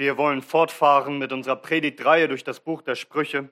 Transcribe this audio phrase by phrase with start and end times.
[0.00, 3.50] Wir wollen fortfahren mit unserer Predigtreihe durch das Buch der Sprüche.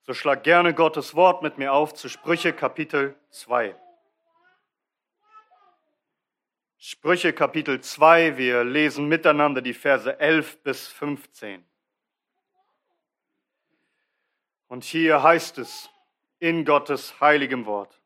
[0.00, 3.76] So schlag gerne Gottes Wort mit mir auf zu Sprüche Kapitel 2.
[6.78, 11.62] Sprüche Kapitel 2, wir lesen miteinander die Verse 11 bis 15.
[14.68, 15.90] Und hier heißt es
[16.38, 18.00] in Gottes heiligem Wort.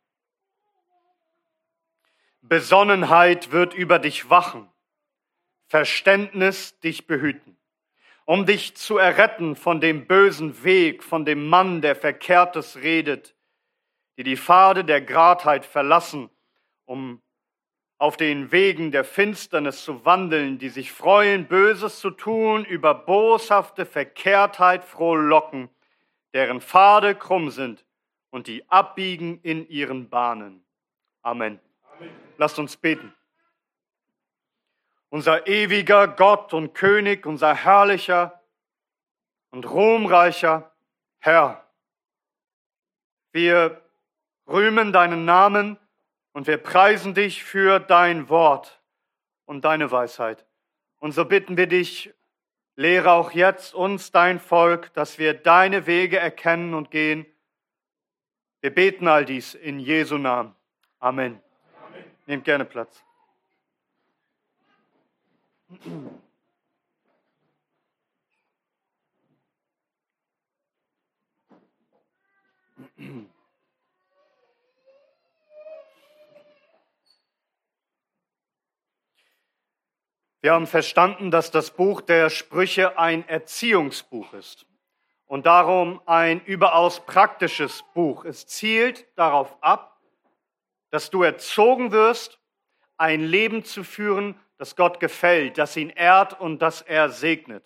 [2.40, 4.68] Besonnenheit wird über dich wachen,
[5.68, 7.57] Verständnis dich behüten
[8.28, 13.34] um dich zu erretten von dem bösen Weg, von dem Mann, der Verkehrtes redet,
[14.18, 16.28] die die Pfade der Gradheit verlassen,
[16.84, 17.22] um
[17.96, 23.86] auf den Wegen der Finsternis zu wandeln, die sich freuen, Böses zu tun, über boshafte
[23.86, 25.70] Verkehrtheit frohlocken,
[26.34, 27.86] deren Pfade krumm sind
[28.28, 30.62] und die abbiegen in ihren Bahnen.
[31.22, 31.60] Amen.
[31.96, 32.10] Amen.
[32.36, 33.14] Lasst uns beten.
[35.10, 38.42] Unser ewiger Gott und König, unser herrlicher
[39.50, 40.70] und ruhmreicher
[41.18, 41.64] Herr.
[43.32, 43.82] Wir
[44.46, 45.78] rühmen deinen Namen
[46.32, 48.80] und wir preisen dich für dein Wort
[49.46, 50.46] und deine Weisheit.
[50.98, 52.12] Und so bitten wir dich,
[52.76, 57.26] lehre auch jetzt uns dein Volk, dass wir deine Wege erkennen und gehen.
[58.60, 60.54] Wir beten all dies in Jesu Namen.
[60.98, 61.40] Amen.
[61.86, 62.04] Amen.
[62.26, 63.07] Nehmt gerne Platz.
[80.40, 84.64] Wir haben verstanden, dass das Buch der Sprüche ein Erziehungsbuch ist
[85.26, 88.24] und darum ein überaus praktisches Buch.
[88.24, 90.00] Es zielt darauf ab,
[90.90, 92.37] dass du erzogen wirst,
[92.98, 97.64] ein Leben zu führen, das Gott gefällt, das ihn ehrt und das er segnet.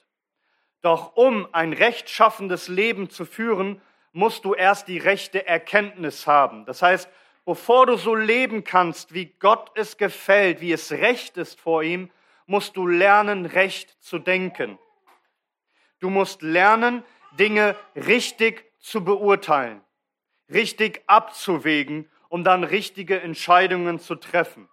[0.82, 3.80] Doch um ein rechtschaffendes Leben zu führen,
[4.12, 6.66] musst du erst die rechte Erkenntnis haben.
[6.66, 7.08] Das heißt,
[7.44, 12.10] bevor du so leben kannst, wie Gott es gefällt, wie es recht ist vor ihm,
[12.46, 14.78] musst du lernen, recht zu denken.
[16.00, 17.04] Du musst lernen,
[17.38, 19.80] Dinge richtig zu beurteilen,
[20.50, 24.68] richtig abzuwägen, um dann richtige Entscheidungen zu treffen.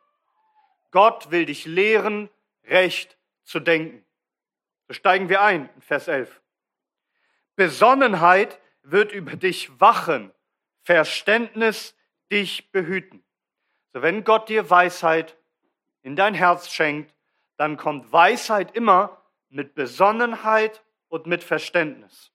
[0.91, 2.29] Gott will dich lehren,
[2.66, 4.05] recht zu denken.
[4.88, 6.41] So steigen wir ein in Vers 11.
[7.55, 10.31] Besonnenheit wird über dich wachen,
[10.81, 11.95] Verständnis
[12.31, 13.23] dich behüten.
[13.94, 15.38] So wenn Gott dir Weisheit
[16.01, 17.13] in dein Herz schenkt,
[17.57, 22.31] dann kommt Weisheit immer mit Besonnenheit und mit Verständnis.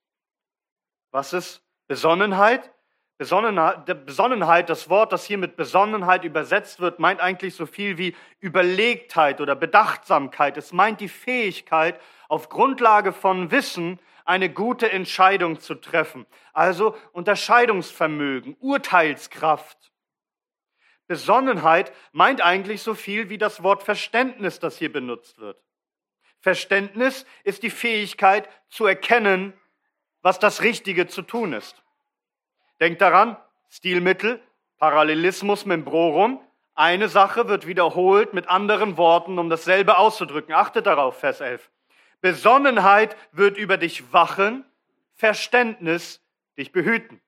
[1.10, 2.73] Was ist Besonnenheit?
[3.16, 9.40] Besonnenheit, das Wort, das hier mit Besonnenheit übersetzt wird, meint eigentlich so viel wie Überlegtheit
[9.40, 10.56] oder Bedachtsamkeit.
[10.56, 16.26] Es meint die Fähigkeit, auf Grundlage von Wissen eine gute Entscheidung zu treffen.
[16.52, 19.92] Also Unterscheidungsvermögen, Urteilskraft.
[21.06, 25.62] Besonnenheit meint eigentlich so viel wie das Wort Verständnis, das hier benutzt wird.
[26.40, 29.52] Verständnis ist die Fähigkeit zu erkennen,
[30.22, 31.83] was das Richtige zu tun ist.
[32.80, 33.36] Denkt daran,
[33.68, 34.42] Stilmittel,
[34.78, 36.40] Parallelismus membrorum.
[36.74, 40.54] Eine Sache wird wiederholt mit anderen Worten, um dasselbe auszudrücken.
[40.54, 41.70] Achtet darauf, Vers 11.
[42.20, 44.64] Besonnenheit wird über dich wachen,
[45.14, 46.20] Verständnis
[46.56, 47.20] dich behüten.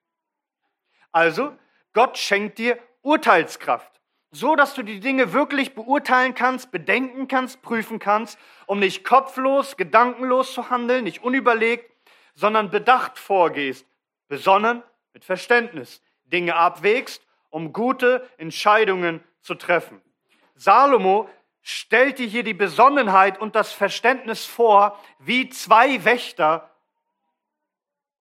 [1.11, 1.55] Also,
[1.93, 3.91] Gott schenkt dir Urteilskraft,
[4.31, 9.77] so dass du die Dinge wirklich beurteilen kannst, bedenken kannst, prüfen kannst, um nicht kopflos,
[9.77, 11.89] gedankenlos zu handeln, nicht unüberlegt,
[12.35, 13.87] sondern bedacht vorgehst,
[14.27, 14.83] besonnen
[15.17, 19.99] mit Verständnis Dinge abwägst, um gute Entscheidungen zu treffen.
[20.53, 21.27] Salomo
[21.63, 26.69] stellt dir hier die Besonnenheit und das Verständnis vor, wie zwei Wächter,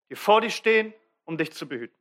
[0.09, 0.95] die vor dir stehen,
[1.27, 1.95] um dich zu behüten.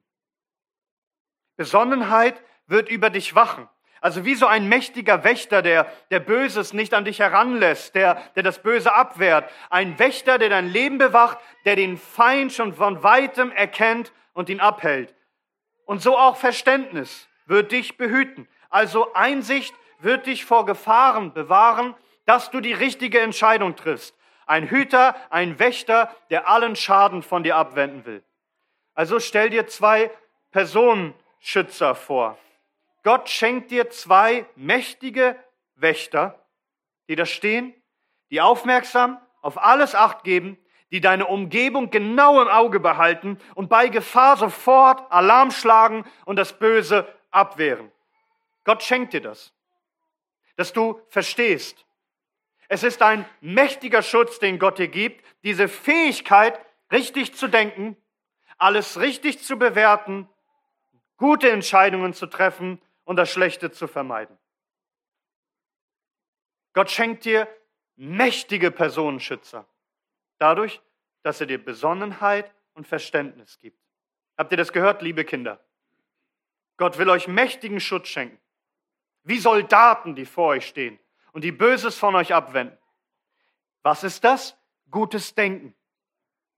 [1.57, 3.67] Besonnenheit wird über dich wachen.
[4.00, 8.44] Also wie so ein mächtiger Wächter, der, der Böses nicht an dich heranlässt, der, der
[8.44, 9.51] das Böse abwehrt.
[9.69, 14.59] Ein Wächter, der dein Leben bewacht, der den Feind schon von weitem erkennt und ihn
[14.59, 15.15] abhält.
[15.85, 18.47] Und so auch Verständnis wird dich behüten.
[18.69, 21.95] Also Einsicht wird dich vor Gefahren bewahren,
[22.25, 24.15] dass du die richtige Entscheidung triffst.
[24.45, 28.23] Ein Hüter, ein Wächter, der allen Schaden von dir abwenden will.
[28.93, 30.11] Also stell dir zwei
[30.51, 32.37] Personenschützer vor.
[33.03, 35.35] Gott schenkt dir zwei mächtige
[35.75, 36.45] Wächter,
[37.07, 37.73] die da stehen,
[38.31, 40.57] die aufmerksam auf alles acht geben,
[40.91, 46.57] die deine Umgebung genau im Auge behalten und bei Gefahr sofort Alarm schlagen und das
[46.57, 47.91] Böse abwehren.
[48.63, 49.53] Gott schenkt dir das,
[50.55, 51.85] dass du verstehst.
[52.67, 56.59] Es ist ein mächtiger Schutz, den Gott dir gibt, diese Fähigkeit,
[56.91, 57.97] richtig zu denken,
[58.57, 60.27] alles richtig zu bewerten,
[61.17, 64.37] gute Entscheidungen zu treffen und das Schlechte zu vermeiden.
[66.73, 67.47] Gott schenkt dir
[67.95, 69.65] mächtige Personenschützer,
[70.37, 70.81] dadurch,
[71.23, 73.79] dass er dir Besonnenheit und Verständnis gibt.
[74.37, 75.59] Habt ihr das gehört, liebe Kinder?
[76.77, 78.37] Gott will euch mächtigen Schutz schenken,
[79.23, 80.99] wie Soldaten, die vor euch stehen
[81.31, 82.77] und die Böses von euch abwenden.
[83.81, 84.57] Was ist das?
[84.91, 85.75] Gutes Denken,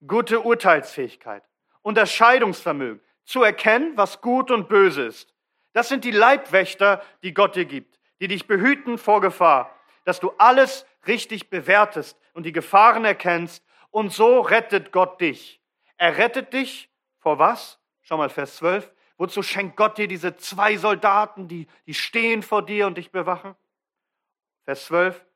[0.06, 1.42] gute Urteilsfähigkeit,
[1.82, 5.34] Unterscheidungsvermögen, zu erkennen, was gut und böse ist.
[5.72, 10.32] Das sind die Leibwächter, die Gott dir gibt, die dich behüten vor Gefahr, dass du
[10.38, 13.64] alles richtig bewertest und die Gefahren erkennst
[13.98, 15.60] und so rettet Gott dich.
[15.96, 17.80] Er rettet dich vor was?
[18.02, 18.92] Schau mal, Vers 12.
[19.16, 23.56] Wozu schenkt Gott dir diese zwei Soldaten, die, die stehen vor dir und dich bewachen?
[24.64, 25.26] Vers 12.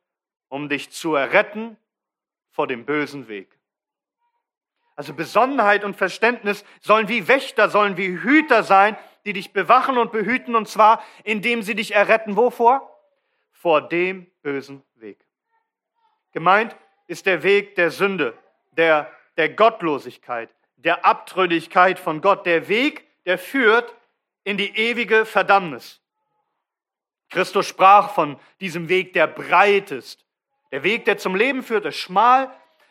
[0.48, 1.76] Um dich zu erretten
[2.52, 3.58] vor dem bösen Weg.
[4.94, 10.12] Also Besonnenheit und Verständnis sollen wie Wächter, sollen wie Hüter sein, die dich bewachen und
[10.12, 12.36] behüten, und zwar indem sie dich erretten.
[12.36, 12.96] Wovor?
[13.50, 15.18] Vor dem bösen Weg.
[16.30, 16.76] Gemeint
[17.08, 18.38] ist der Weg der Sünde,
[18.72, 23.94] der, der Gottlosigkeit, der Abtrünnigkeit von Gott, der Weg, der führt
[24.44, 26.00] in die ewige Verdammnis.
[27.30, 30.24] Christus sprach von diesem Weg, der breit ist.
[30.70, 32.50] Der Weg, der zum Leben führt, ist schmal,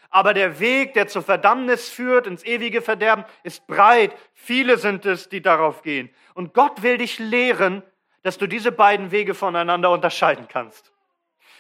[0.10, 4.16] aber der Weg, der zur Verdammnis führt, ins ewige Verderben, ist breit.
[4.34, 6.10] Viele sind es, die darauf gehen.
[6.34, 7.82] Und Gott will dich lehren,
[8.24, 10.92] dass du diese beiden Wege voneinander unterscheiden kannst.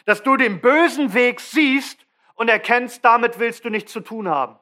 [0.05, 2.05] Dass du den bösen Weg siehst
[2.41, 4.57] und erkennst, damit willst du nichts zu tun haben.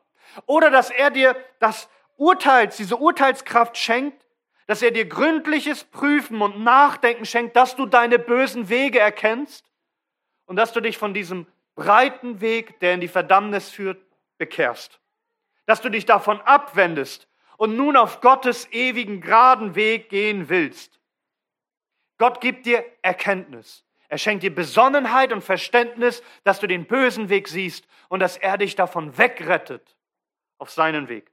[0.48, 4.26] Oder dass er dir das Urteils, diese Urteilskraft schenkt,
[4.68, 9.66] dass er dir gründliches Prüfen und Nachdenken schenkt, dass du deine bösen Wege erkennst
[10.46, 14.06] und dass du dich von diesem breiten Weg, der in die Verdammnis führt,
[14.38, 15.00] bekehrst.
[15.66, 21.00] Dass du dich davon abwendest und nun auf Gottes ewigen geraden Weg gehen willst.
[22.18, 23.86] Gott gibt dir Erkenntnis.
[24.10, 28.58] Er schenkt dir Besonnenheit und Verständnis, dass du den bösen Weg siehst und dass er
[28.58, 29.96] dich davon wegrettet
[30.58, 31.32] auf seinen Weg.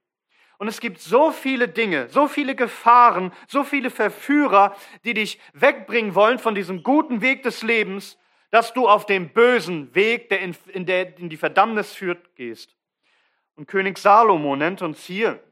[0.58, 6.14] Und es gibt so viele Dinge, so viele Gefahren, so viele Verführer, die dich wegbringen
[6.14, 8.18] wollen von diesem guten Weg des Lebens,
[8.50, 12.76] dass du auf dem bösen Weg, der in, in, der in die Verdammnis führt, gehst.
[13.54, 15.42] Und König Salomo nennt uns hier,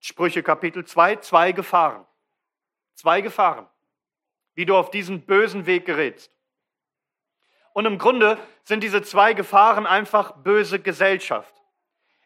[0.00, 2.04] Sprüche Kapitel 2, zwei Gefahren.
[2.94, 3.68] Zwei Gefahren,
[4.54, 6.30] wie du auf diesen bösen Weg gerätst.
[7.72, 11.54] Und im Grunde sind diese zwei Gefahren einfach böse Gesellschaft.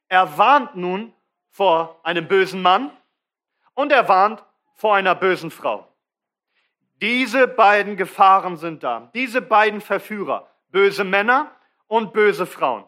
[0.09, 1.13] Er warnt nun
[1.51, 2.91] vor einem bösen Mann
[3.75, 4.45] und er warnt
[4.75, 5.89] vor einer bösen Frau.
[7.01, 9.11] Diese beiden Gefahren sind da.
[9.15, 11.51] Diese beiden Verführer, böse Männer
[11.87, 12.85] und böse Frauen.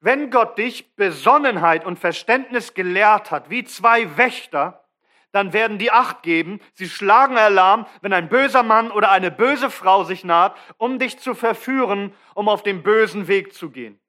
[0.00, 4.84] Wenn Gott dich Besonnenheit und Verständnis gelehrt hat, wie zwei Wächter,
[5.32, 6.60] dann werden die Acht geben.
[6.74, 11.18] Sie schlagen Alarm, wenn ein böser Mann oder eine böse Frau sich naht, um dich
[11.18, 14.00] zu verführen, um auf dem bösen Weg zu gehen.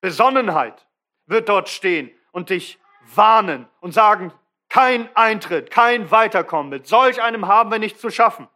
[0.00, 0.86] Besonnenheit
[1.26, 2.78] wird dort stehen und dich
[3.14, 4.32] warnen und sagen,
[4.68, 6.70] kein Eintritt, kein Weiterkommen.
[6.70, 8.48] Mit solch einem haben wir nichts zu schaffen.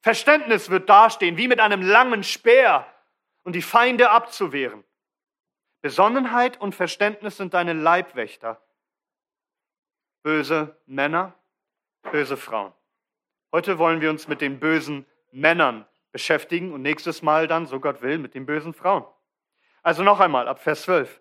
[0.00, 2.86] Verständnis wird dastehen, wie mit einem langen Speer
[3.42, 4.84] und die Feinde abzuwehren.
[5.82, 8.60] Besonnenheit und Verständnis sind deine Leibwächter.
[10.22, 11.34] Böse Männer,
[12.10, 12.72] böse Frauen.
[13.52, 18.02] Heute wollen wir uns mit den bösen Männern beschäftigen und nächstes Mal dann, so Gott
[18.02, 19.04] will, mit den bösen Frauen.
[19.82, 21.20] Also noch einmal ab Vers 12.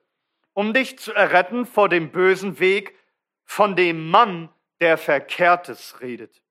[0.53, 2.95] Um dich zu erretten vor dem bösen Weg,
[3.43, 4.49] von dem Mann,
[4.81, 6.43] der Verkehrtes redet,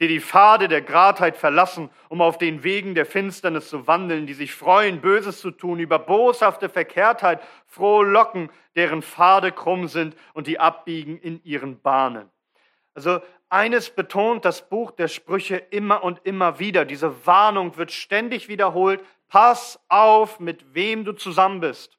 [0.00, 4.34] die die Pfade der Gradheit verlassen, um auf den Wegen der Finsternis zu wandeln, die
[4.34, 10.46] sich freuen, Böses zu tun, über boshafte Verkehrtheit froh locken, deren Pfade krumm sind und
[10.46, 12.30] die abbiegen in ihren Bahnen.
[12.94, 16.84] Also eines betont das Buch der Sprüche immer und immer wieder.
[16.84, 19.02] Diese Warnung wird ständig wiederholt.
[19.28, 21.98] Pass auf, mit wem du zusammen bist.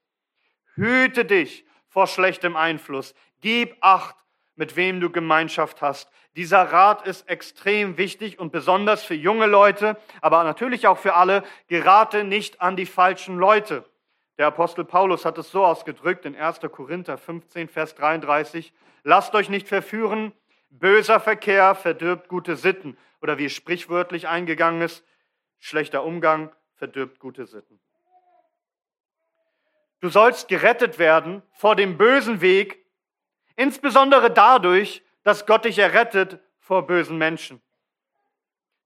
[0.75, 3.15] Hüte dich vor schlechtem Einfluss.
[3.41, 4.15] Gib Acht
[4.59, 6.11] mit wem du Gemeinschaft hast.
[6.35, 11.43] Dieser Rat ist extrem wichtig und besonders für junge Leute, aber natürlich auch für alle.
[11.69, 13.85] Gerate nicht an die falschen Leute.
[14.37, 16.59] Der Apostel Paulus hat es so ausgedrückt in 1.
[16.73, 18.73] Korinther 15, Vers 33.
[19.03, 20.33] Lasst euch nicht verführen,
[20.69, 22.97] böser Verkehr verdirbt gute Sitten.
[23.21, 25.05] Oder wie es sprichwörtlich eingegangen ist,
[25.59, 27.79] schlechter Umgang verdirbt gute Sitten.
[30.01, 32.85] Du sollst gerettet werden vor dem bösen Weg,
[33.59, 37.61] Insbesondere dadurch, dass Gott dich errettet vor bösen Menschen.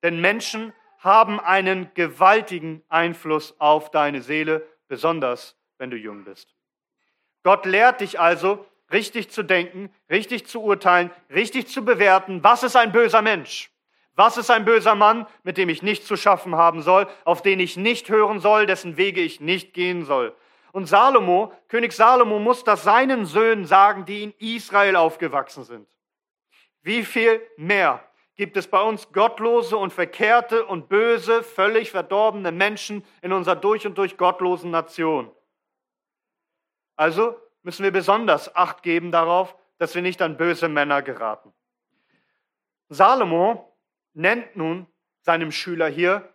[0.01, 6.55] Denn Menschen haben einen gewaltigen Einfluss auf deine Seele, besonders wenn du jung bist.
[7.43, 12.75] Gott lehrt dich also, richtig zu denken, richtig zu urteilen, richtig zu bewerten, was ist
[12.75, 13.69] ein böser Mensch?
[14.15, 17.59] Was ist ein böser Mann, mit dem ich nicht zu schaffen haben soll, auf den
[17.59, 20.35] ich nicht hören soll, dessen Wege ich nicht gehen soll?
[20.73, 25.87] Und Salomo, König Salomo, muss das seinen Söhnen sagen, die in Israel aufgewachsen sind.
[26.81, 28.03] Wie viel mehr
[28.35, 33.85] gibt es bei uns gottlose und verkehrte und böse, völlig verdorbene Menschen in unserer durch
[33.85, 35.31] und durch gottlosen Nation?
[36.95, 41.53] Also müssen wir besonders Acht geben darauf, dass wir nicht an böse Männer geraten.
[42.89, 43.77] Salomo
[44.13, 44.87] nennt nun
[45.21, 46.33] seinem Schüler hier,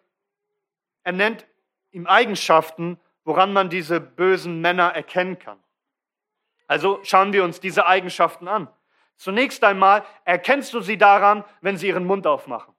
[1.02, 1.44] er nennt
[1.90, 5.58] ihm Eigenschaften, woran man diese bösen Männer erkennen kann.
[6.66, 8.68] Also schauen wir uns diese Eigenschaften an.
[9.16, 12.72] Zunächst einmal erkennst du sie daran, wenn sie ihren Mund aufmachen.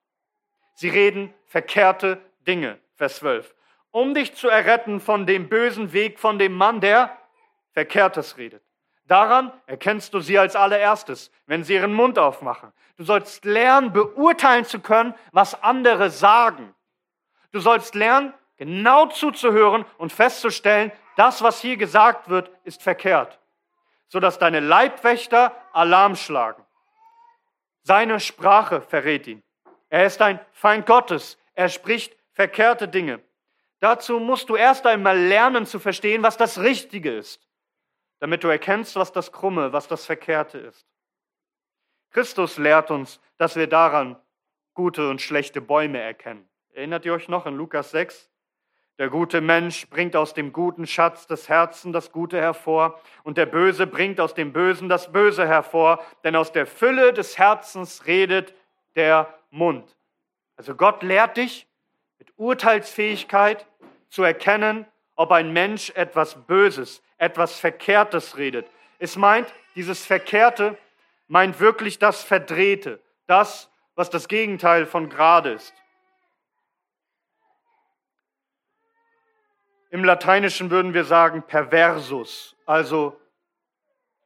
[0.74, 3.54] Sie reden verkehrte Dinge, Vers 12.
[3.92, 7.16] Um dich zu erretten von dem bösen Weg von dem Mann, der
[7.74, 8.64] Verkehrtes redet.
[9.06, 12.74] Daran erkennst du sie als allererstes, wenn sie ihren Mund aufmachen.
[12.98, 16.74] Du sollst lernen, beurteilen zu können, was andere sagen.
[17.52, 23.40] Du sollst lernen, genau zuzuhören und festzustellen, das, was hier gesagt wird, ist verkehrt,
[24.08, 26.64] sodass deine Leibwächter Alarm schlagen.
[27.82, 29.42] Seine Sprache verrät ihn.
[29.90, 31.40] Er ist ein Feind Gottes.
[31.56, 33.20] Er spricht verkehrte Dinge.
[33.80, 37.50] Dazu musst du erst einmal lernen zu verstehen, was das Richtige ist
[38.20, 40.86] damit du erkennst, was das Krumme, was das Verkehrte ist.
[42.12, 44.22] Christus lehrt uns, dass wir daran
[44.74, 46.48] gute und schlechte Bäume erkennen.
[46.74, 48.30] Erinnert ihr euch noch in Lukas 6?
[49.00, 53.46] Der gute Mensch bringt aus dem guten Schatz des Herzens das Gute hervor und der
[53.46, 58.54] Böse bringt aus dem Bösen das Böse hervor, denn aus der Fülle des Herzens redet
[58.98, 59.96] der Mund.
[60.58, 61.66] Also Gott lehrt dich
[62.18, 63.66] mit Urteilsfähigkeit
[64.10, 68.68] zu erkennen, ob ein Mensch etwas Böses, etwas Verkehrtes redet.
[68.98, 70.78] Es meint, dieses Verkehrte
[71.30, 75.74] meint wirklich das Verdrehte, das, was das Gegenteil von gerade ist.
[79.90, 83.20] Im Lateinischen würden wir sagen perversus, also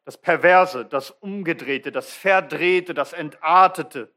[0.05, 4.13] das Perverse, das Umgedrehte, das Verdrehte, das Entartete.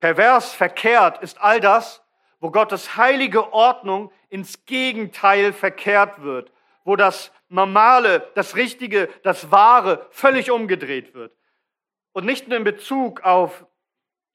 [0.00, 2.02] Pervers, verkehrt ist all das,
[2.40, 6.52] wo Gottes heilige Ordnung ins Gegenteil verkehrt wird,
[6.84, 11.32] wo das Normale, das Richtige, das Wahre völlig umgedreht wird.
[12.12, 13.64] Und nicht nur in Bezug auf,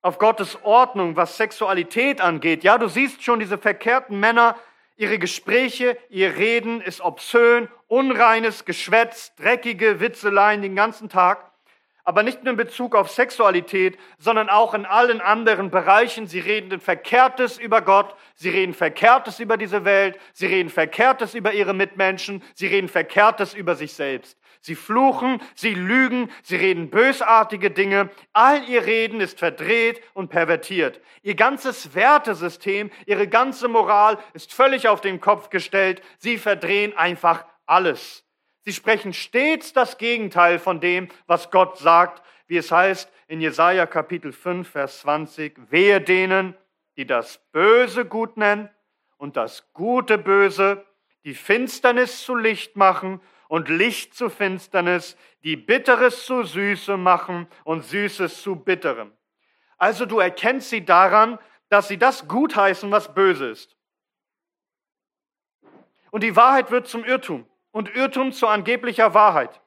[0.01, 2.63] auf Gottes Ordnung, was Sexualität angeht.
[2.63, 4.55] Ja, du siehst schon diese verkehrten Männer,
[5.01, 11.51] ihre Gespräche, ihr Reden ist obszön, unreines Geschwätz, dreckige Witzeleien den ganzen Tag
[12.03, 16.27] aber nicht nur in Bezug auf Sexualität, sondern auch in allen anderen Bereichen.
[16.27, 21.53] Sie reden Verkehrtes über Gott, sie reden Verkehrtes über diese Welt, sie reden Verkehrtes über
[21.53, 24.37] ihre Mitmenschen, sie reden Verkehrtes über sich selbst.
[24.63, 28.11] Sie fluchen, sie lügen, sie reden bösartige Dinge.
[28.31, 31.01] All ihr Reden ist verdreht und pervertiert.
[31.23, 36.03] Ihr ganzes Wertesystem, ihre ganze Moral ist völlig auf den Kopf gestellt.
[36.19, 38.23] Sie verdrehen einfach alles.
[38.59, 43.87] Sie sprechen stets das Gegenteil von dem, was Gott sagt, wie es heißt in Jesaja
[43.87, 45.71] Kapitel 5, Vers 20.
[45.71, 46.55] Wehe denen,
[46.97, 48.69] die das Böse gut nennen
[49.17, 50.85] und das Gute böse,
[51.23, 57.83] die Finsternis zu Licht machen und Licht zu Finsternis, die Bitteres zu Süße machen und
[57.83, 59.11] Süßes zu Bitterem.
[59.77, 63.75] Also du erkennst sie daran, dass sie das gutheißen, was böse ist.
[66.11, 69.59] Und die Wahrheit wird zum Irrtum und Irrtum zu angeblicher Wahrheit.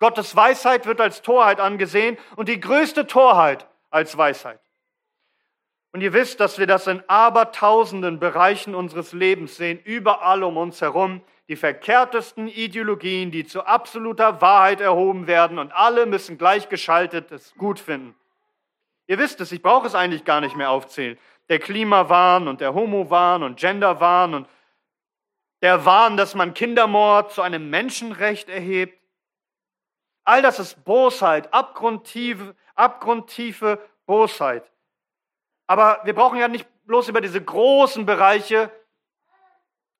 [0.00, 4.60] Gottes Weisheit wird als Torheit angesehen und die größte Torheit als Weisheit.
[5.92, 10.80] Und ihr wisst, dass wir das in abertausenden Bereichen unseres Lebens sehen, überall um uns
[10.80, 17.54] herum, die verkehrtesten Ideologien, die zu absoluter Wahrheit erhoben werden und alle müssen gleichgeschaltet es
[17.56, 18.14] gut finden.
[19.06, 21.18] Ihr wisst es, ich brauche es eigentlich gar nicht mehr aufzählen.
[21.50, 24.48] Der Klimawahn und der Homo-Wahn und Gender-Wahn und
[25.60, 28.98] der Wahn, dass man Kindermord zu einem Menschenrecht erhebt.
[30.24, 34.70] All das ist Bosheit, abgrundtiefe, abgrundtiefe Bosheit.
[35.66, 38.70] Aber wir brauchen ja nicht bloß über diese großen Bereiche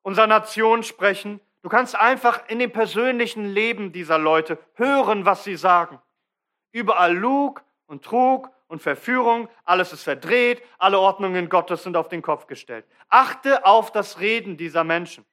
[0.04, 1.40] unserer Nation sprechen.
[1.62, 5.99] Du kannst einfach in dem persönlichen Leben dieser Leute hören, was sie sagen.
[6.70, 12.23] Überall Lug und Trug und Verführung, alles ist verdreht, alle Ordnungen Gottes sind auf den
[12.23, 12.84] Kopf gestellt.
[13.08, 15.25] Achte auf das Reden dieser Menschen.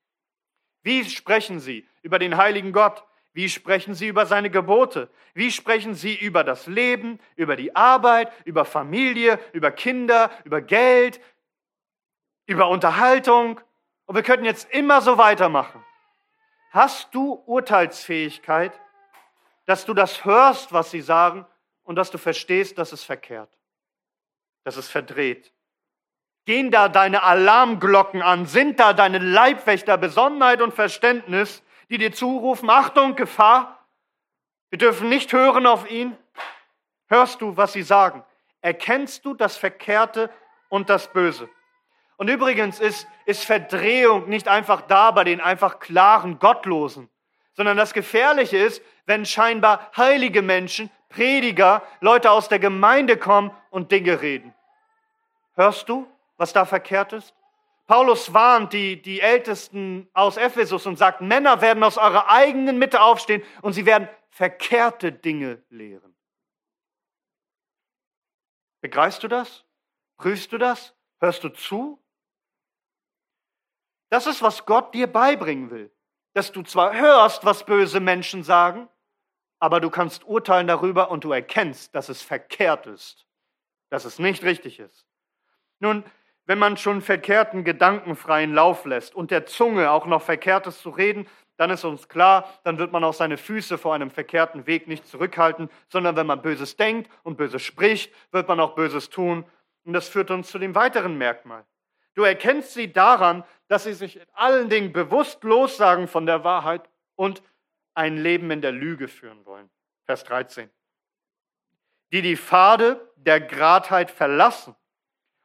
[0.84, 3.04] Wie sprechen sie über den heiligen Gott?
[3.34, 5.10] Wie sprechen sie über seine Gebote?
[5.34, 11.20] Wie sprechen sie über das Leben, über die Arbeit, über Familie, über Kinder, über Geld,
[12.46, 13.60] über Unterhaltung
[14.12, 15.82] und wir könnten jetzt immer so weitermachen.
[16.72, 18.78] Hast du Urteilsfähigkeit,
[19.66, 21.48] dass du das hörst, was sie sagen
[21.84, 23.58] und dass du verstehst, dass es verkehrt,
[24.66, 25.54] dass es verdreht?
[26.44, 28.48] Gehen da deine Alarmglocken an?
[28.48, 33.88] Sind da deine Leibwächter Besonnenheit und Verständnis, die dir zurufen, Achtung, Gefahr?
[34.72, 36.18] Wir dürfen nicht hören auf ihn.
[37.08, 38.26] Hörst du, was sie sagen?
[38.60, 40.30] Erkennst du das Verkehrte
[40.68, 41.50] und das Böse?
[42.22, 47.10] Und übrigens ist, ist Verdrehung nicht einfach da bei den einfach klaren Gottlosen,
[47.54, 53.92] sondern das Gefährliche ist, wenn scheinbar heilige Menschen, Prediger, Leute aus der Gemeinde kommen und
[53.92, 54.54] Dinge reden.
[55.56, 57.34] Hörst du, was da verkehrt ist?
[57.88, 63.02] Paulus warnt die, die Ältesten aus Ephesus und sagt, Männer werden aus eurer eigenen Mitte
[63.02, 66.16] aufstehen und sie werden verkehrte Dinge lehren.
[68.80, 69.66] Begreifst du das?
[70.18, 70.94] Prüfst du das?
[71.20, 72.01] Hörst du zu?
[74.12, 75.90] Das ist, was Gott dir beibringen will.
[76.34, 78.88] Dass du zwar hörst, was böse Menschen sagen,
[79.60, 83.26] aber du kannst urteilen darüber und du erkennst, dass es verkehrt ist,
[83.90, 85.08] dass es nicht richtig ist.
[85.80, 86.04] Nun,
[86.46, 90.90] wenn man schon verkehrten Gedanken freien Lauf lässt und der Zunge auch noch Verkehrtes zu
[90.90, 94.88] reden, dann ist uns klar, dann wird man auch seine Füße vor einem verkehrten Weg
[94.88, 99.46] nicht zurückhalten, sondern wenn man Böses denkt und Böses spricht, wird man auch Böses tun.
[99.86, 101.66] Und das führt uns zu dem weiteren Merkmal.
[102.14, 106.90] Du erkennst sie daran, dass sie sich in allen Dingen bewusst lossagen von der Wahrheit
[107.16, 107.42] und
[107.94, 109.70] ein Leben in der Lüge führen wollen.
[110.06, 110.70] Vers 13.
[112.12, 114.76] Die die Pfade der Gradheit verlassen,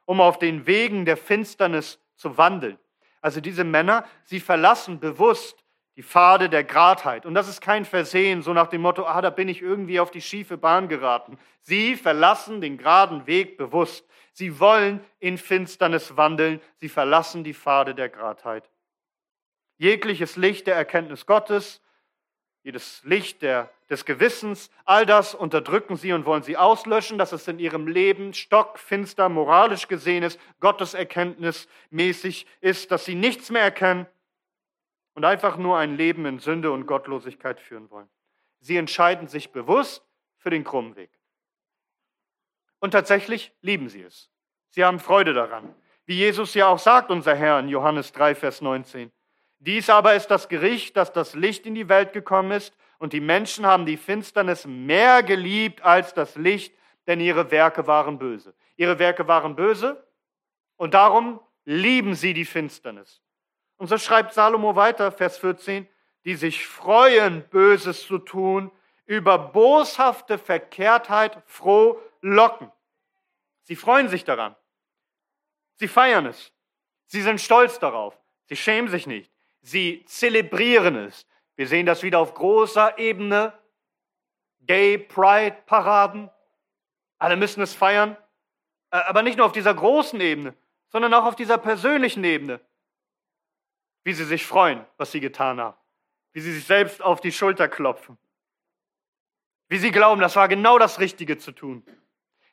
[0.05, 2.77] um auf den Wegen der Finsternis zu wandeln.
[3.21, 5.63] Also diese Männer, sie verlassen bewusst
[5.97, 7.25] die Pfade der Gradheit.
[7.25, 10.11] Und das ist kein Versehen, so nach dem Motto, ah, da bin ich irgendwie auf
[10.11, 11.39] die schiefe Bahn geraten.
[11.61, 14.07] Sie verlassen den geraden Weg bewusst.
[14.31, 16.61] Sie wollen in Finsternis wandeln.
[16.75, 18.69] Sie verlassen die Pfade der Gradheit.
[19.79, 21.81] Jegliches Licht der Erkenntnis Gottes,
[22.61, 27.47] jedes Licht der, des Gewissens, all das unterdrücken sie und wollen sie auslöschen, dass es
[27.47, 33.63] in ihrem Leben stockfinster, moralisch gesehen ist, Gottes Erkenntnis mäßig ist, dass sie nichts mehr
[33.63, 34.05] erkennen
[35.17, 38.07] und einfach nur ein Leben in Sünde und Gottlosigkeit führen wollen.
[38.59, 40.05] Sie entscheiden sich bewusst
[40.37, 41.09] für den krummen Weg.
[42.77, 44.29] Und tatsächlich lieben sie es.
[44.69, 45.73] Sie haben Freude daran.
[46.05, 49.11] Wie Jesus ja auch sagt, unser Herr in Johannes 3, Vers 19.
[49.57, 53.19] Dies aber ist das Gericht, dass das Licht in die Welt gekommen ist und die
[53.19, 56.75] Menschen haben die Finsternis mehr geliebt als das Licht,
[57.07, 58.53] denn ihre Werke waren böse.
[58.75, 60.07] Ihre Werke waren böse
[60.75, 63.23] und darum lieben sie die Finsternis.
[63.77, 65.87] Und so schreibt Salomo weiter, Vers 14,
[66.25, 68.71] die sich freuen, Böses zu tun,
[69.05, 72.71] über boshafte Verkehrtheit froh locken.
[73.63, 74.55] Sie freuen sich daran.
[75.75, 76.51] Sie feiern es.
[77.05, 78.19] Sie sind stolz darauf.
[78.45, 79.31] Sie schämen sich nicht.
[79.61, 81.25] Sie zelebrieren es.
[81.55, 83.53] Wir sehen das wieder auf großer Ebene.
[84.61, 86.29] Gay Pride Paraden.
[87.17, 88.17] Alle müssen es feiern.
[88.91, 90.53] Äh, aber nicht nur auf dieser großen Ebene,
[90.89, 92.59] sondern auch auf dieser persönlichen Ebene
[94.03, 95.77] wie sie sich freuen, was sie getan haben,
[96.33, 98.17] wie sie sich selbst auf die Schulter klopfen,
[99.69, 101.83] wie sie glauben, das war genau das Richtige zu tun.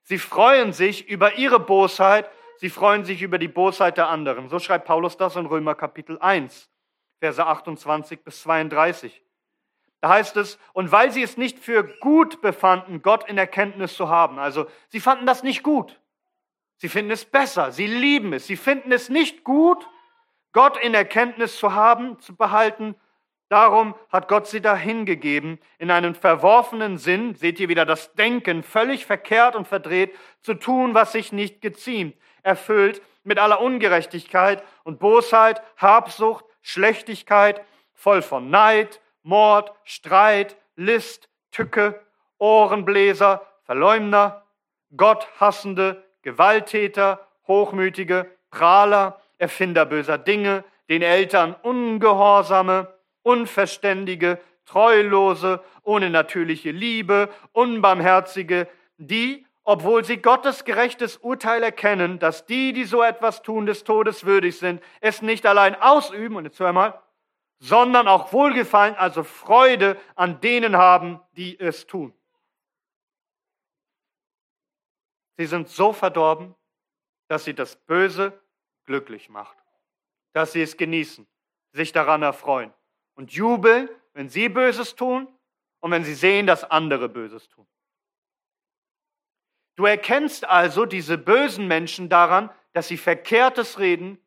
[0.03, 4.49] Sie freuen sich über ihre Bosheit, sie freuen sich über die Bosheit der anderen.
[4.49, 6.71] So schreibt Paulus das in Römer Kapitel 1,
[7.21, 9.23] Verse 28 bis 32.
[10.01, 14.11] Da heißt es, und weil sie es nicht für gut befanden, Gott in Erkenntnis zu
[14.11, 15.99] haben, also sie fanden das nicht gut,
[16.77, 19.89] sie finden es besser, sie lieben es, sie finden es nicht gut,
[20.55, 22.95] Gott in Erkenntnis zu haben, zu behalten.
[23.51, 29.05] Darum hat Gott sie dahingegeben, in einem verworfenen Sinn, seht ihr wieder das Denken, völlig
[29.05, 35.61] verkehrt und verdreht, zu tun, was sich nicht geziemt, erfüllt mit aller Ungerechtigkeit und Bosheit,
[35.77, 37.61] Habsucht, Schlechtigkeit,
[37.93, 42.01] voll von Neid, Mord, Streit, List, Tücke,
[42.39, 44.47] Ohrenbläser, Verleumder,
[44.97, 57.29] Gotthassende, Gewalttäter, Hochmütige, Prahler, Erfinder böser Dinge, den Eltern Ungehorsame, Unverständige, Treulose, ohne natürliche Liebe,
[57.53, 63.85] Unbarmherzige, die, obwohl sie Gottes gerechtes Urteil erkennen, dass die, die so etwas tun, des
[63.85, 67.01] Todes würdig sind, es nicht allein ausüben, und jetzt hör mal,
[67.59, 72.13] sondern auch Wohlgefallen, also Freude an denen haben, die es tun.
[75.37, 76.55] Sie sind so verdorben,
[77.29, 78.39] dass sie das Böse
[78.85, 79.57] glücklich macht.
[80.33, 81.27] Dass sie es genießen,
[81.73, 82.73] sich daran erfreuen
[83.15, 85.29] und jubeln, wenn sie Böses tun
[85.81, 87.67] und wenn sie sehen, dass andere Böses tun.
[89.77, 94.19] Du erkennst also diese bösen Menschen daran, dass sie Verkehrtes reden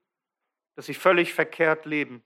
[0.77, 2.23] dass sie völlig verkehrt leben.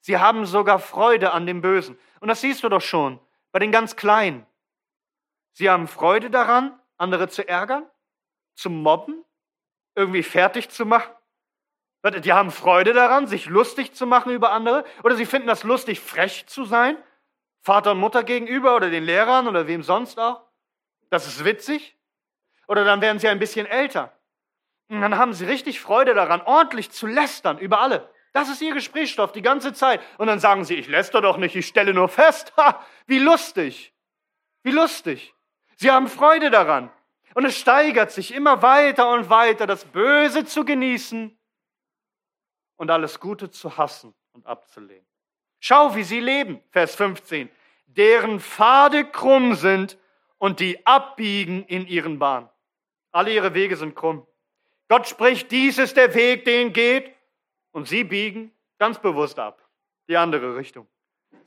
[0.00, 1.98] Sie haben sogar Freude an dem Bösen.
[2.20, 3.18] Und das siehst du doch schon
[3.50, 4.46] bei den ganz Kleinen.
[5.52, 7.84] Sie haben Freude daran, andere zu ärgern,
[8.54, 9.24] zu mobben,
[9.96, 11.12] irgendwie fertig zu machen.
[12.04, 14.84] Die haben Freude daran, sich lustig zu machen über andere.
[15.02, 16.96] Oder sie finden das lustig, frech zu sein.
[17.60, 20.42] Vater und Mutter gegenüber oder den Lehrern oder wem sonst auch.
[21.10, 21.96] Das ist witzig.
[22.68, 24.12] Oder dann werden sie ein bisschen älter.
[24.88, 28.08] Und dann haben sie richtig Freude daran, ordentlich zu lästern über alle.
[28.32, 30.00] Das ist ihr Gesprächsstoff die ganze Zeit.
[30.18, 32.52] Und dann sagen sie, ich läster doch nicht, ich stelle nur fest.
[32.56, 33.92] Ha, wie lustig.
[34.62, 35.34] Wie lustig.
[35.76, 36.90] Sie haben Freude daran.
[37.34, 41.37] Und es steigert sich immer weiter und weiter, das Böse zu genießen
[42.78, 45.06] und alles Gute zu hassen und abzulehnen.
[45.60, 47.50] Schau, wie sie leben, Vers 15,
[47.86, 49.98] deren Pfade krumm sind
[50.38, 52.48] und die abbiegen in ihren Bahn.
[53.10, 54.26] Alle ihre Wege sind krumm.
[54.88, 57.14] Gott spricht, dies ist der Weg, den geht,
[57.72, 59.68] und sie biegen ganz bewusst ab,
[60.08, 60.88] die andere Richtung.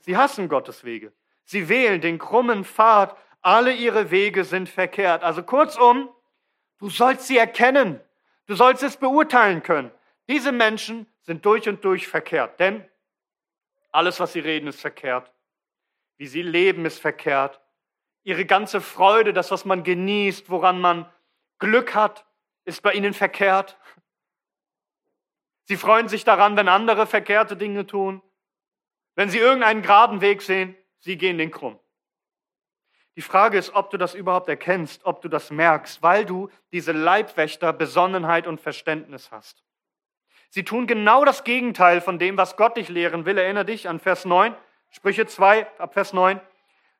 [0.00, 1.12] Sie hassen Gottes Wege.
[1.44, 3.16] Sie wählen den krummen Pfad.
[3.40, 5.22] Alle ihre Wege sind verkehrt.
[5.22, 6.08] Also kurzum,
[6.78, 8.00] du sollst sie erkennen.
[8.46, 9.90] Du sollst es beurteilen können.
[10.28, 12.88] Diese Menschen sind durch und durch verkehrt, denn
[13.90, 15.32] alles, was sie reden, ist verkehrt.
[16.16, 17.60] Wie sie leben, ist verkehrt.
[18.24, 21.10] Ihre ganze Freude, das, was man genießt, woran man
[21.58, 22.24] Glück hat,
[22.64, 23.78] ist bei ihnen verkehrt.
[25.64, 28.22] Sie freuen sich daran, wenn andere verkehrte Dinge tun.
[29.14, 31.78] Wenn sie irgendeinen geraden Weg sehen, sie gehen den krumm.
[33.16, 36.92] Die Frage ist, ob du das überhaupt erkennst, ob du das merkst, weil du diese
[36.92, 39.62] Leibwächter Besonnenheit und Verständnis hast.
[40.54, 43.38] Sie tun genau das Gegenteil von dem, was Gott dich lehren will.
[43.38, 44.54] Erinnere dich an Vers 9,
[44.90, 46.42] Sprüche 2 ab Vers 9.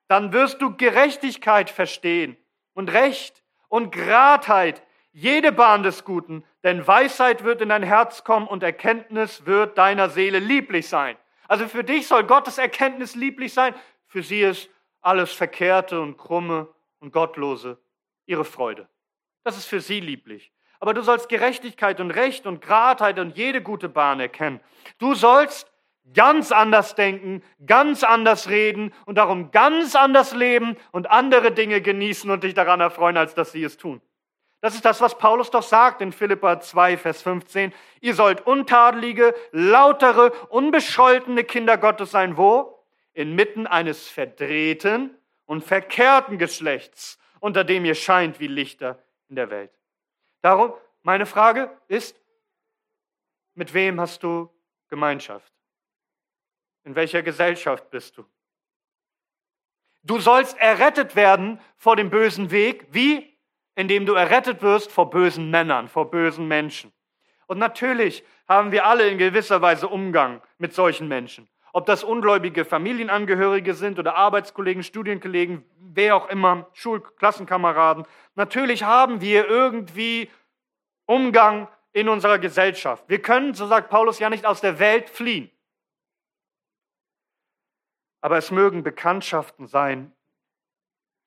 [0.08, 2.38] Dann wirst du Gerechtigkeit verstehen
[2.72, 8.48] und Recht und Gradheit, jede Bahn des Guten, denn Weisheit wird in dein Herz kommen
[8.48, 11.18] und Erkenntnis wird deiner Seele lieblich sein.
[11.46, 13.74] Also für dich soll Gottes Erkenntnis lieblich sein,
[14.06, 14.70] für sie ist
[15.02, 16.68] alles Verkehrte und Krumme
[17.00, 17.76] und Gottlose
[18.24, 18.88] ihre Freude.
[19.44, 20.52] Das ist für sie lieblich.
[20.82, 24.58] Aber du sollst Gerechtigkeit und Recht und Gradheit und jede gute Bahn erkennen.
[24.98, 25.70] Du sollst
[26.12, 32.28] ganz anders denken, ganz anders reden und darum ganz anders leben und andere Dinge genießen
[32.28, 34.00] und dich daran erfreuen, als dass sie es tun.
[34.60, 37.72] Das ist das, was Paulus doch sagt in Philippa 2, Vers 15.
[38.00, 42.36] Ihr sollt untadelige, lautere, unbescholtene Kinder Gottes sein.
[42.36, 42.84] Wo?
[43.12, 45.16] Inmitten eines verdrehten
[45.46, 49.70] und verkehrten Geschlechts, unter dem ihr scheint wie Lichter in der Welt.
[50.42, 52.20] Darum, meine Frage ist,
[53.54, 54.50] mit wem hast du
[54.88, 55.52] Gemeinschaft?
[56.84, 58.24] In welcher Gesellschaft bist du?
[60.02, 62.86] Du sollst errettet werden vor dem bösen Weg.
[62.90, 63.32] Wie?
[63.74, 66.92] indem du errettet wirst vor bösen Männern, vor bösen Menschen.
[67.46, 71.48] Und natürlich haben wir alle in gewisser Weise Umgang mit solchen Menschen.
[71.72, 78.06] Ob das ungläubige Familienangehörige sind oder Arbeitskollegen, Studienkollegen, wer auch immer, Schulklassenkameraden.
[78.34, 80.30] Natürlich haben wir irgendwie
[81.06, 83.04] Umgang in unserer Gesellschaft.
[83.08, 85.50] Wir können, so sagt Paulus, ja nicht aus der Welt fliehen.
[88.20, 90.12] Aber es mögen Bekanntschaften sein,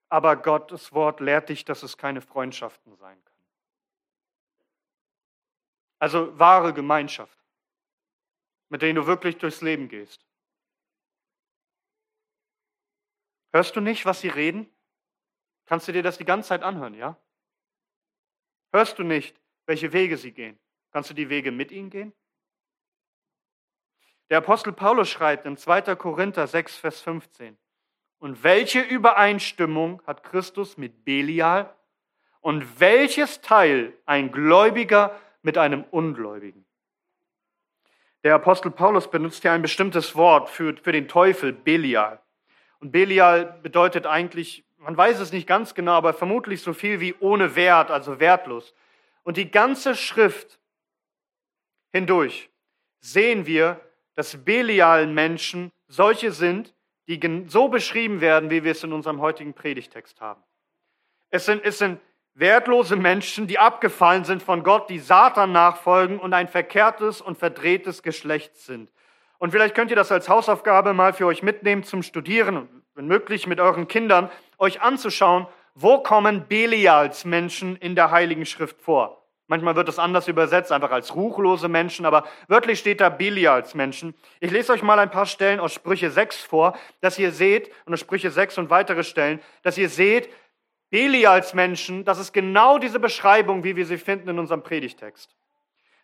[0.09, 3.35] aber Gottes Wort lehrt dich, dass es keine Freundschaften sein können.
[5.99, 7.37] Also wahre Gemeinschaft,
[8.69, 10.24] mit denen du wirklich durchs Leben gehst.
[13.55, 14.69] Hörst du nicht, was sie reden?
[15.65, 17.15] Kannst du dir das die ganze Zeit anhören, ja?
[18.73, 20.59] Hörst du nicht, welche Wege sie gehen?
[20.91, 22.11] Kannst du die Wege mit ihnen gehen?
[24.29, 25.95] Der Apostel Paulus schreibt in 2.
[25.95, 27.57] Korinther 6, Vers 15,
[28.19, 31.73] und welche Übereinstimmung hat Christus mit Belial?
[32.41, 36.65] Und welches Teil ein Gläubiger mit einem Ungläubigen?
[38.25, 42.21] Der Apostel Paulus benutzt hier ein bestimmtes Wort für, für den Teufel, Belial.
[42.85, 47.15] Und Belial bedeutet eigentlich, man weiß es nicht ganz genau, aber vermutlich so viel wie
[47.19, 48.75] ohne Wert, also wertlos.
[49.23, 50.59] Und die ganze Schrift
[51.91, 52.51] hindurch
[52.99, 53.81] sehen wir,
[54.13, 56.75] dass Belial-Menschen solche sind,
[57.07, 60.43] die so beschrieben werden, wie wir es in unserem heutigen Predigtext haben.
[61.31, 61.99] Es sind, es sind
[62.35, 68.03] wertlose Menschen, die abgefallen sind von Gott, die Satan nachfolgen und ein verkehrtes und verdrehtes
[68.03, 68.91] Geschlecht sind.
[69.45, 73.45] Und vielleicht könnt ihr das als Hausaufgabe mal für euch mitnehmen zum Studieren, wenn möglich
[73.45, 79.23] mit euren Kindern, euch anzuschauen, wo kommen Belials Menschen in der Heiligen Schrift vor.
[79.45, 83.75] Manchmal wird es anders übersetzt, einfach als ruchlose Menschen, aber wörtlich steht da Bili als
[83.75, 84.15] Menschen.
[84.39, 87.93] Ich lese euch mal ein paar Stellen aus Sprüche 6 vor, dass ihr seht, und
[87.93, 90.27] aus Sprüche 6 und weitere Stellen, dass ihr seht,
[90.89, 95.35] Beli als Menschen, das ist genau diese Beschreibung, wie wir sie finden in unserem Predigtext.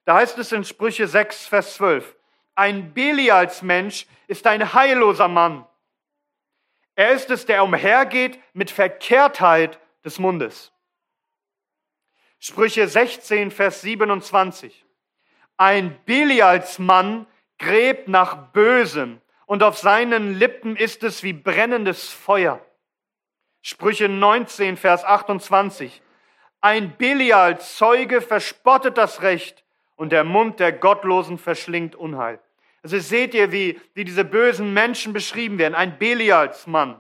[0.06, 2.16] Da heißt es in Sprüche 6, Vers 12,
[2.56, 5.66] ein Belials-Mensch ist ein heilloser Mann.
[6.96, 10.72] Er ist es, der umhergeht mit Verkehrtheit des Mundes.
[12.40, 14.86] Sprüche 16, Vers 27.
[15.58, 22.66] Ein Belials-Mann gräbt nach Bösem und auf seinen Lippen ist es wie brennendes Feuer.
[23.62, 26.02] Sprüche 19, Vers 28.
[26.62, 29.64] Ein Belial-Zeuge verspottet das Recht
[30.02, 32.40] und der Mund der Gottlosen verschlingt Unheil.
[32.82, 35.76] Also seht ihr, wie, wie diese bösen Menschen beschrieben werden.
[35.76, 37.00] Ein Belials-Mann.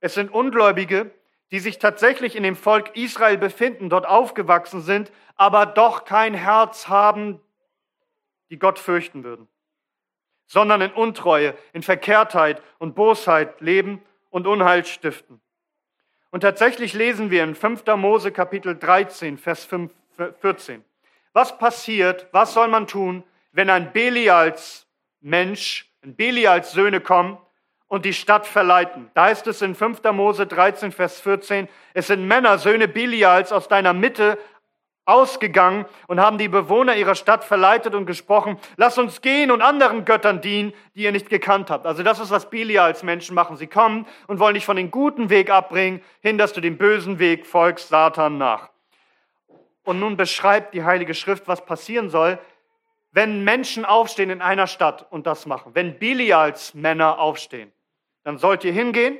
[0.00, 1.10] Es sind Ungläubige,
[1.50, 6.88] die sich tatsächlich in dem Volk Israel befinden, dort aufgewachsen sind, aber doch kein Herz
[6.88, 7.40] haben,
[8.50, 9.48] die Gott fürchten würden,
[10.46, 15.40] sondern in Untreue, in Verkehrtheit und Bosheit leben und Unheil stiften.
[16.30, 17.86] Und tatsächlich lesen wir in 5.
[17.96, 19.90] Mose Kapitel 13, Vers 5,
[20.42, 20.84] 14.
[21.32, 24.86] Was passiert, was soll man tun, wenn ein Belials
[25.20, 27.38] Mensch, ein Belials Söhne kommen
[27.88, 29.10] und die Stadt verleiten.
[29.14, 30.02] Da heißt es in 5.
[30.12, 34.38] Mose 13, Vers 14, es sind Männer, Söhne Bilials aus deiner Mitte
[35.04, 40.04] ausgegangen und haben die Bewohner ihrer Stadt verleitet und gesprochen, lass uns gehen und anderen
[40.04, 41.84] Göttern dienen, die ihr nicht gekannt habt.
[41.84, 43.56] Also das ist, was Bilials Menschen machen.
[43.56, 47.18] Sie kommen und wollen dich von dem guten Weg abbringen, hin, dass du dem bösen
[47.18, 48.70] Weg folgst, Satan nach.
[49.84, 52.38] Und nun beschreibt die Heilige Schrift, was passieren soll,
[53.12, 55.74] wenn Menschen aufstehen in einer Stadt und das machen.
[55.74, 57.72] Wenn Bilials Männer aufstehen
[58.24, 59.18] dann sollt ihr hingehen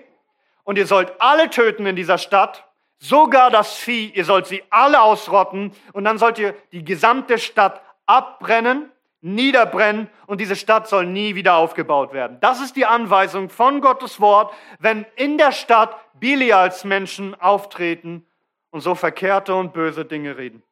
[0.64, 2.66] und ihr sollt alle töten in dieser Stadt,
[2.99, 7.81] sogar das Vieh, ihr sollt sie alle ausrotten und dann sollt ihr die gesamte Stadt
[8.07, 8.90] abbrennen,
[9.23, 12.38] niederbrennen und diese Stadt soll nie wieder aufgebaut werden.
[12.40, 18.27] Das ist die Anweisung von Gottes Wort, wenn in der Stadt Bilials Menschen auftreten
[18.71, 20.63] und so verkehrte und böse Dinge reden.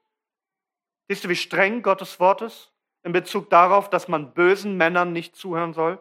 [1.08, 5.36] Siehst du, wie streng Gottes Wort ist in Bezug darauf, dass man bösen Männern nicht
[5.36, 5.98] zuhören soll?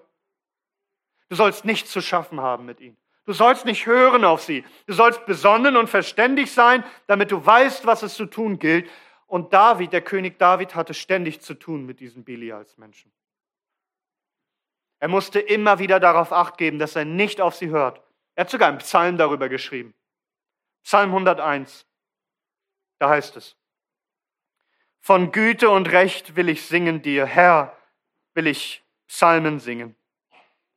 [1.30, 2.98] Du sollst nichts zu schaffen haben mit ihnen.
[3.26, 4.64] Du sollst nicht hören auf sie.
[4.86, 8.90] Du sollst besonnen und verständig sein, damit du weißt, was es zu tun gilt.
[9.26, 13.12] Und David, der König David, hatte ständig zu tun mit diesen Belials Menschen.
[15.00, 18.02] Er musste immer wieder darauf acht geben, dass er nicht auf sie hört.
[18.36, 19.94] Er hat sogar einen Psalm darüber geschrieben.
[20.88, 21.86] Psalm 101.
[22.98, 23.58] Da heißt es,
[25.02, 27.76] von Güte und Recht will ich singen dir, Herr,
[28.36, 29.98] will ich Psalmen singen.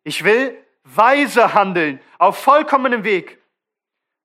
[0.02, 3.40] Ich will weise handeln, auf vollkommenem Weg.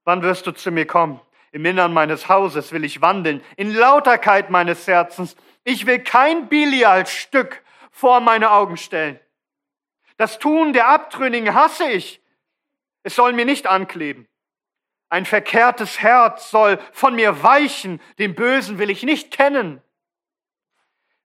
[0.05, 1.21] Wann wirst du zu mir kommen?
[1.51, 5.35] Im Innern meines Hauses will ich wandeln, in Lauterkeit meines Herzens.
[5.63, 9.19] Ich will kein Bilial-Stück vor meine Augen stellen.
[10.17, 12.23] Das Tun der Abtrünnigen hasse ich.
[13.03, 14.27] Es soll mir nicht ankleben.
[15.09, 19.81] Ein verkehrtes Herz soll von mir weichen, den Bösen will ich nicht kennen.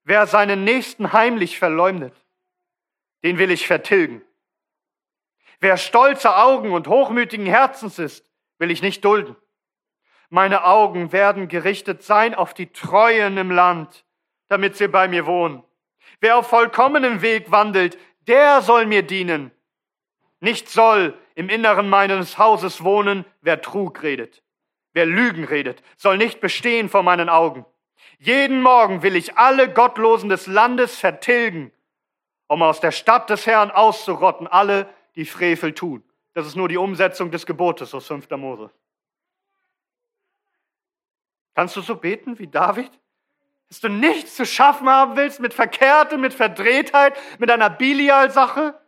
[0.03, 2.13] Wer seinen Nächsten heimlich verleumdet,
[3.23, 4.21] den will ich vertilgen.
[5.59, 9.35] Wer stolze Augen und hochmütigen Herzens ist, will ich nicht dulden.
[10.29, 14.05] Meine Augen werden gerichtet sein auf die Treuen im Land,
[14.47, 15.63] damit sie bei mir wohnen.
[16.19, 19.51] Wer auf vollkommenem Weg wandelt, der soll mir dienen.
[20.39, 24.43] Nicht soll im Inneren meines Hauses wohnen, wer Trug redet.
[24.93, 27.65] Wer Lügen redet, soll nicht bestehen vor meinen Augen.
[28.19, 31.71] Jeden Morgen will ich alle Gottlosen des Landes vertilgen,
[32.47, 36.03] um aus der Stadt des Herrn auszurotten alle, die Frevel tun.
[36.33, 38.29] Das ist nur die Umsetzung des Gebotes aus 5.
[38.31, 38.71] Mose.
[41.55, 42.91] Kannst du so beten wie David?
[43.67, 48.79] Dass du nichts zu schaffen haben willst mit Verkehrte, mit Verdrehtheit, mit einer Bilial-Sache,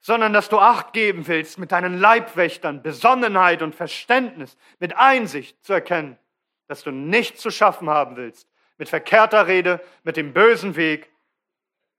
[0.00, 5.74] sondern dass du Acht geben willst mit deinen Leibwächtern, Besonnenheit und Verständnis, mit Einsicht zu
[5.74, 6.18] erkennen,
[6.66, 8.48] dass du nichts zu schaffen haben willst
[8.80, 11.10] mit verkehrter Rede, mit dem bösen Weg,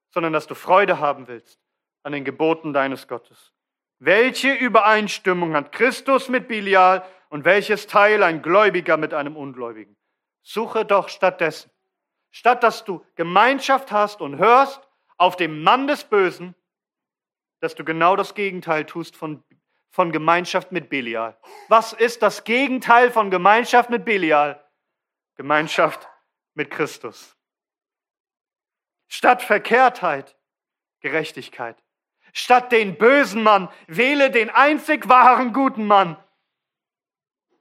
[0.09, 1.59] sondern dass du Freude haben willst
[2.01, 3.53] an den Geboten deines Gottes.
[3.99, 9.95] Welche Übereinstimmung hat Christus mit Bilial und welches Teil ein Gläubiger mit einem Ungläubigen?
[10.41, 11.69] Suche doch stattdessen,
[12.31, 14.81] statt dass du Gemeinschaft hast und hörst
[15.17, 16.55] auf dem Mann des Bösen,
[17.61, 19.43] dass du genau das Gegenteil tust von,
[19.91, 21.37] von Gemeinschaft mit Belial.
[21.69, 24.61] Was ist das Gegenteil von Gemeinschaft mit Belial?
[25.35, 26.09] Gemeinschaft
[26.53, 27.37] mit Christus.
[29.07, 30.35] Statt Verkehrtheit,
[30.99, 31.81] Gerechtigkeit.
[32.33, 36.17] Statt den bösen Mann, wähle den einzig wahren guten Mann,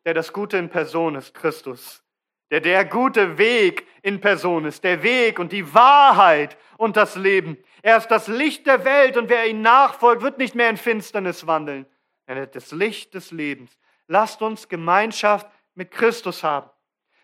[0.04, 2.04] der das Gute in Person ist, Christus.
[2.50, 7.56] Der der gute Weg in Person ist, der Weg und die Wahrheit und das Leben.
[7.82, 11.46] Er ist das Licht der Welt und wer ihm nachfolgt, wird nicht mehr in Finsternis
[11.46, 11.86] wandeln.
[12.26, 13.76] Er ist das Licht des Lebens.
[14.06, 16.70] Lasst uns Gemeinschaft mit Christus haben.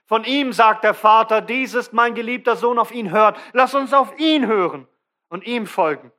[0.06, 3.38] Von ihm sagt der Vater, dies ist mein geliebter Sohn, auf ihn hört.
[3.52, 4.86] Lasst uns auf ihn hören
[5.28, 6.12] und ihm folgen.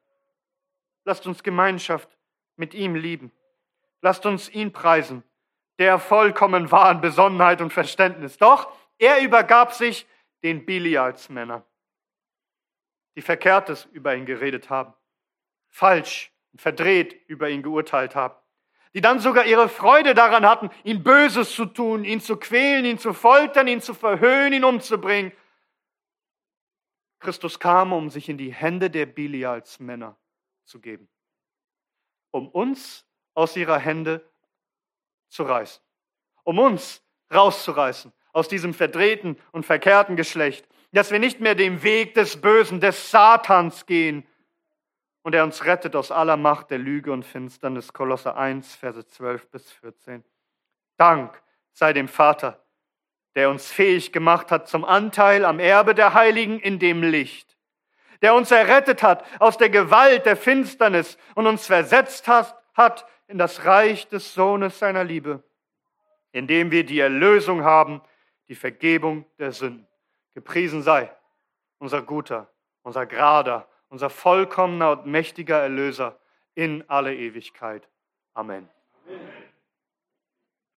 [1.05, 2.09] Lasst uns Gemeinschaft
[2.57, 3.31] mit ihm lieben.
[4.01, 5.23] Lasst uns ihn preisen,
[5.79, 8.37] der vollkommen war in Besonnenheit und Verständnis.
[8.37, 10.05] Doch er übergab sich
[10.43, 11.63] den Bilialsmännern,
[13.17, 14.93] die Verkehrtes über ihn geredet haben,
[15.67, 18.37] falsch und verdreht über ihn geurteilt haben
[18.97, 22.97] die dann sogar ihre Freude daran hatten, ihm Böses zu tun, ihn zu quälen, ihn
[22.97, 25.31] zu foltern, ihn zu verhöhnen, ihn umzubringen.
[27.19, 30.17] Christus kam, um sich in die Hände der Bilials Männer
[30.65, 31.07] zu geben,
[32.31, 34.27] um uns aus ihrer Hände
[35.27, 35.83] zu reißen,
[36.43, 42.15] um uns rauszureißen aus diesem verdrehten und verkehrten Geschlecht, dass wir nicht mehr den Weg
[42.15, 44.27] des Bösen, des Satans gehen,
[45.21, 47.93] und er uns rettet aus aller Macht der Lüge und Finsternis.
[47.93, 50.23] Kolosser 1, Verse 12 bis 14.
[50.97, 51.39] Dank
[51.71, 52.65] sei dem Vater,
[53.35, 57.57] der uns fähig gemacht hat zum Anteil am Erbe der Heiligen in dem Licht,
[58.23, 63.65] der uns errettet hat aus der Gewalt der Finsternis und uns versetzt hat in das
[63.65, 65.43] Reich des Sohnes seiner Liebe,
[66.31, 68.01] indem wir die Erlösung haben,
[68.47, 69.86] die Vergebung der Sünden.
[70.37, 71.09] Gepriesen sei
[71.79, 72.47] unser guter,
[72.83, 76.19] unser gerader, unser vollkommener und mächtiger Erlöser
[76.53, 77.89] in alle Ewigkeit.
[78.35, 78.69] Amen.
[79.07, 79.46] Amen.